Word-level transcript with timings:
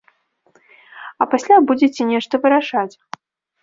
А 1.21 1.29
пасля 1.35 1.57
будзеце 1.69 2.01
нешта 2.15 2.33
вырашаць! 2.45 2.93